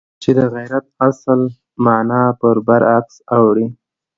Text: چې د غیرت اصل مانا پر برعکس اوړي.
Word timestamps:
چې 0.21 0.29
د 0.37 0.39
غیرت 0.55 0.85
اصل 1.09 1.41
مانا 1.85 2.23
پر 2.39 2.55
برعکس 2.67 3.15
اوړي. 3.37 3.67